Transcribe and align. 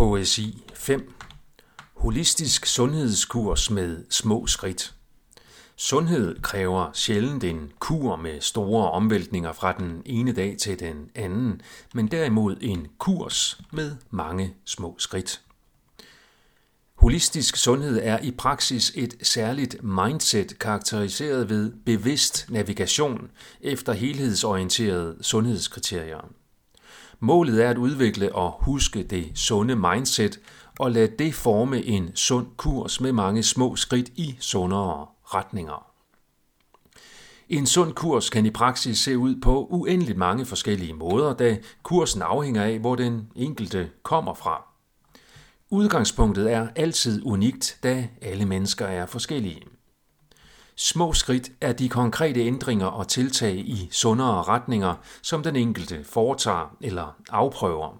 Poesi 0.00 0.64
5. 0.74 1.12
Holistisk 1.94 2.66
sundhedskurs 2.66 3.70
med 3.70 4.04
små 4.10 4.46
skridt. 4.46 4.94
Sundhed 5.76 6.42
kræver 6.42 6.90
sjældent 6.94 7.44
en 7.44 7.72
kur 7.78 8.16
med 8.16 8.40
store 8.40 8.90
omvæltninger 8.90 9.52
fra 9.52 9.72
den 9.72 10.02
ene 10.06 10.32
dag 10.32 10.56
til 10.58 10.80
den 10.80 11.10
anden, 11.14 11.60
men 11.94 12.06
derimod 12.08 12.56
en 12.60 12.86
kurs 12.98 13.60
med 13.72 13.96
mange 14.10 14.54
små 14.64 14.96
skridt. 14.98 15.40
Holistisk 16.94 17.56
sundhed 17.56 18.00
er 18.02 18.18
i 18.18 18.30
praksis 18.30 18.92
et 18.94 19.14
særligt 19.22 19.82
mindset 19.82 20.58
karakteriseret 20.58 21.48
ved 21.48 21.72
bevidst 21.86 22.46
navigation 22.50 23.30
efter 23.60 23.92
helhedsorienterede 23.92 25.16
sundhedskriterier. 25.20 26.28
Målet 27.20 27.64
er 27.64 27.70
at 27.70 27.78
udvikle 27.78 28.34
og 28.34 28.56
huske 28.60 29.02
det 29.02 29.32
sunde 29.34 29.76
mindset 29.76 30.40
og 30.78 30.90
lade 30.90 31.16
det 31.18 31.34
forme 31.34 31.82
en 31.82 32.16
sund 32.16 32.46
kurs 32.56 33.00
med 33.00 33.12
mange 33.12 33.42
små 33.42 33.76
skridt 33.76 34.08
i 34.08 34.36
sundere 34.40 35.06
retninger. 35.24 35.86
En 37.48 37.66
sund 37.66 37.92
kurs 37.92 38.30
kan 38.30 38.46
i 38.46 38.50
praksis 38.50 38.98
se 38.98 39.18
ud 39.18 39.36
på 39.40 39.66
uendeligt 39.70 40.18
mange 40.18 40.46
forskellige 40.46 40.92
måder, 40.92 41.34
da 41.34 41.58
kursen 41.82 42.22
afhænger 42.22 42.64
af, 42.64 42.78
hvor 42.78 42.96
den 42.96 43.28
enkelte 43.36 43.90
kommer 44.02 44.34
fra. 44.34 44.66
Udgangspunktet 45.70 46.52
er 46.52 46.68
altid 46.76 47.26
unikt, 47.26 47.78
da 47.82 48.08
alle 48.22 48.46
mennesker 48.46 48.86
er 48.86 49.06
forskellige. 49.06 49.62
Små 50.82 51.12
skridt 51.12 51.50
er 51.60 51.72
de 51.72 51.88
konkrete 51.88 52.40
ændringer 52.40 52.86
og 52.86 53.08
tiltag 53.08 53.54
i 53.54 53.88
sundere 53.92 54.42
retninger, 54.42 54.94
som 55.22 55.42
den 55.42 55.56
enkelte 55.56 56.04
foretager 56.04 56.76
eller 56.80 57.16
afprøver. 57.30 57.98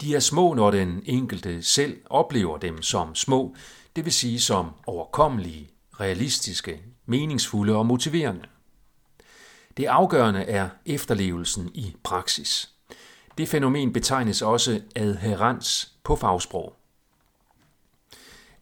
De 0.00 0.14
er 0.14 0.20
små, 0.20 0.54
når 0.54 0.70
den 0.70 1.02
enkelte 1.06 1.62
selv 1.62 1.96
oplever 2.10 2.58
dem 2.58 2.82
som 2.82 3.14
små, 3.14 3.54
det 3.96 4.04
vil 4.04 4.12
sige 4.12 4.40
som 4.40 4.70
overkommelige, 4.86 5.70
realistiske, 6.00 6.82
meningsfulde 7.06 7.76
og 7.76 7.86
motiverende. 7.86 8.44
Det 9.76 9.86
afgørende 9.86 10.42
er 10.42 10.68
efterlevelsen 10.86 11.70
i 11.74 11.96
praksis. 12.02 12.70
Det 13.38 13.48
fænomen 13.48 13.92
betegnes 13.92 14.42
også 14.42 14.80
adherens 14.96 15.92
på 16.04 16.16
fagsprog. 16.16 16.76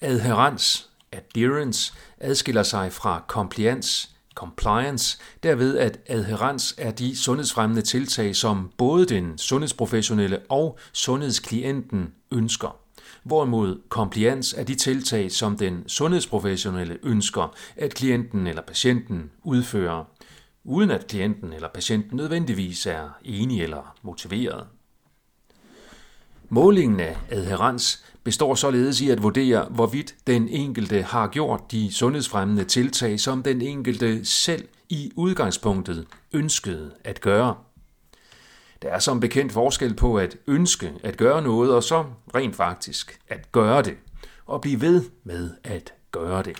Adherens 0.00 0.90
adherence 1.34 1.94
adskiller 2.18 2.62
sig 2.62 2.92
fra 2.92 3.24
compliance, 3.28 4.10
compliance, 4.34 5.18
derved 5.42 5.78
at 5.78 6.00
adherens 6.06 6.74
er 6.78 6.90
de 6.90 7.16
sundhedsfremmende 7.16 7.82
tiltag, 7.82 8.36
som 8.36 8.70
både 8.78 9.06
den 9.06 9.38
sundhedsprofessionelle 9.38 10.38
og 10.48 10.78
sundhedsklienten 10.92 12.12
ønsker. 12.32 12.76
Hvorimod 13.24 13.82
compliance 13.88 14.56
er 14.56 14.64
de 14.64 14.74
tiltag, 14.74 15.32
som 15.32 15.56
den 15.56 15.88
sundhedsprofessionelle 15.88 16.98
ønsker, 17.02 17.54
at 17.76 17.94
klienten 17.94 18.46
eller 18.46 18.62
patienten 18.62 19.30
udfører, 19.42 20.04
uden 20.64 20.90
at 20.90 21.06
klienten 21.06 21.52
eller 21.52 21.68
patienten 21.74 22.16
nødvendigvis 22.16 22.86
er 22.86 23.08
enig 23.24 23.62
eller 23.62 23.96
motiveret. 24.02 24.66
Målingen 26.54 27.00
af 27.00 27.16
adherens 27.30 28.04
består 28.24 28.54
således 28.54 29.00
i 29.00 29.10
at 29.10 29.22
vurdere, 29.22 29.68
hvorvidt 29.70 30.14
den 30.26 30.48
enkelte 30.48 31.02
har 31.02 31.28
gjort 31.28 31.60
de 31.70 31.92
sundhedsfremmende 31.92 32.64
tiltag, 32.64 33.20
som 33.20 33.42
den 33.42 33.62
enkelte 33.62 34.24
selv 34.24 34.68
i 34.88 35.12
udgangspunktet 35.16 36.06
ønskede 36.32 36.90
at 37.04 37.20
gøre. 37.20 37.54
Der 38.82 38.88
er 38.88 38.98
som 38.98 39.20
bekendt 39.20 39.52
forskel 39.52 39.94
på 39.94 40.18
at 40.18 40.36
ønske 40.46 40.92
at 41.02 41.16
gøre 41.16 41.42
noget, 41.42 41.74
og 41.74 41.82
så 41.82 42.04
rent 42.34 42.56
faktisk 42.56 43.20
at 43.28 43.52
gøre 43.52 43.82
det, 43.82 43.96
og 44.46 44.60
blive 44.60 44.80
ved 44.80 45.04
med 45.24 45.50
at 45.64 45.92
gøre 46.10 46.42
det. 46.42 46.56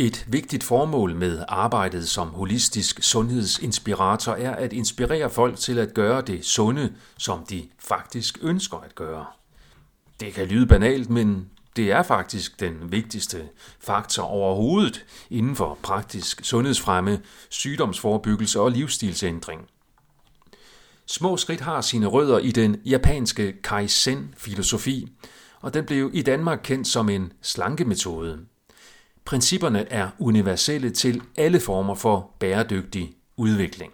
Et 0.00 0.24
vigtigt 0.28 0.64
formål 0.64 1.14
med 1.14 1.44
arbejdet 1.48 2.08
som 2.08 2.28
holistisk 2.28 3.02
sundhedsinspirator 3.02 4.32
er 4.32 4.54
at 4.54 4.72
inspirere 4.72 5.30
folk 5.30 5.56
til 5.56 5.78
at 5.78 5.94
gøre 5.94 6.20
det 6.20 6.44
sunde, 6.44 6.92
som 7.16 7.44
de 7.46 7.68
faktisk 7.78 8.38
ønsker 8.42 8.76
at 8.76 8.94
gøre. 8.94 9.26
Det 10.20 10.32
kan 10.32 10.46
lyde 10.46 10.66
banalt, 10.66 11.10
men 11.10 11.50
det 11.76 11.90
er 11.90 12.02
faktisk 12.02 12.60
den 12.60 12.92
vigtigste 12.92 13.48
faktor 13.80 14.22
overhovedet 14.22 15.04
inden 15.30 15.56
for 15.56 15.78
praktisk 15.82 16.44
sundhedsfremme, 16.44 17.20
sygdomsforebyggelse 17.48 18.60
og 18.60 18.70
livsstilsændring. 18.70 19.60
Små 21.06 21.36
skridt 21.36 21.60
har 21.60 21.80
sine 21.80 22.06
rødder 22.06 22.38
i 22.38 22.50
den 22.50 22.76
japanske 22.84 23.52
Kaizen-filosofi, 23.62 25.12
og 25.60 25.74
den 25.74 25.84
blev 25.84 26.10
i 26.14 26.22
Danmark 26.22 26.60
kendt 26.62 26.88
som 26.88 27.08
en 27.08 27.32
slankemetode. 27.42 28.38
Principperne 29.28 29.92
er 29.92 30.10
universelle 30.18 30.90
til 30.90 31.22
alle 31.36 31.60
former 31.60 31.94
for 31.94 32.30
bæredygtig 32.38 33.16
udvikling. 33.36 33.92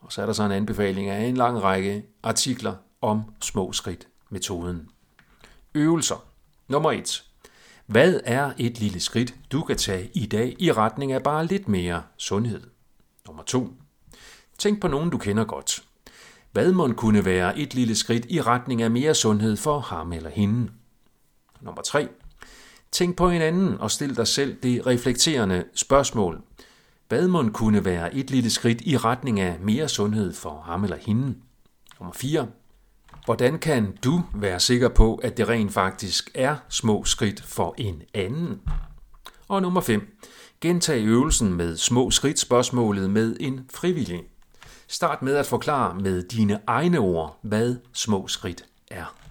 Og 0.00 0.12
så 0.12 0.22
er 0.22 0.26
der 0.26 0.32
så 0.32 0.42
en 0.42 0.52
anbefaling 0.52 1.08
af 1.08 1.24
en 1.24 1.36
lang 1.36 1.62
række 1.62 2.04
artikler 2.22 2.74
om 3.00 3.22
små 3.42 3.72
skridt 3.72 4.08
metoden. 4.30 4.88
Øvelser. 5.74 6.24
Nummer 6.68 6.92
1. 6.92 7.24
Hvad 7.86 8.20
er 8.24 8.52
et 8.58 8.80
lille 8.80 9.00
skridt, 9.00 9.34
du 9.52 9.62
kan 9.62 9.76
tage 9.76 10.10
i 10.14 10.26
dag 10.26 10.56
i 10.58 10.72
retning 10.72 11.12
af 11.12 11.22
bare 11.22 11.46
lidt 11.46 11.68
mere 11.68 12.02
sundhed? 12.16 12.62
Nummer 13.26 13.42
2. 13.42 13.72
Tænk 14.58 14.80
på 14.80 14.88
nogen, 14.88 15.10
du 15.10 15.18
kender 15.18 15.44
godt. 15.44 15.84
Hvad 16.52 16.72
må 16.72 16.92
kunne 16.92 17.24
være 17.24 17.58
et 17.58 17.74
lille 17.74 17.96
skridt 17.96 18.26
i 18.28 18.42
retning 18.42 18.82
af 18.82 18.90
mere 18.90 19.14
sundhed 19.14 19.56
for 19.56 19.80
ham 19.80 20.12
eller 20.12 20.30
hende? 20.30 20.70
Nummer 21.60 21.82
3. 21.82 22.08
Tænk 22.92 23.16
på 23.16 23.30
hinanden 23.30 23.80
og 23.80 23.90
stil 23.90 24.16
dig 24.16 24.26
selv 24.26 24.56
det 24.62 24.86
reflekterende 24.86 25.64
spørgsmål. 25.74 26.42
Hvad 27.08 27.28
må 27.28 27.48
kunne 27.48 27.84
være 27.84 28.14
et 28.14 28.30
lille 28.30 28.50
skridt 28.50 28.80
i 28.80 28.96
retning 28.96 29.40
af 29.40 29.56
mere 29.60 29.88
sundhed 29.88 30.34
for 30.34 30.62
ham 30.66 30.84
eller 30.84 30.96
hende? 30.96 31.34
Nummer 32.00 32.14
4. 32.14 32.46
Hvordan 33.24 33.58
kan 33.58 33.96
du 34.04 34.22
være 34.34 34.60
sikker 34.60 34.88
på, 34.88 35.14
at 35.14 35.36
det 35.36 35.48
rent 35.48 35.72
faktisk 35.72 36.30
er 36.34 36.56
små 36.68 37.04
skridt 37.04 37.42
for 37.42 37.74
en 37.78 38.02
anden? 38.14 38.60
Og 39.48 39.62
nummer 39.62 39.80
5. 39.80 40.18
Gentag 40.60 41.04
øvelsen 41.04 41.54
med 41.54 41.76
små 41.76 42.10
skridt 42.10 42.38
spørgsmålet 42.38 43.10
med 43.10 43.36
en 43.40 43.60
frivillig. 43.74 44.22
Start 44.88 45.22
med 45.22 45.36
at 45.36 45.46
forklare 45.46 45.94
med 45.94 46.22
dine 46.22 46.60
egne 46.66 46.98
ord, 46.98 47.38
hvad 47.42 47.76
små 47.92 48.28
skridt 48.28 48.64
er. 48.90 49.27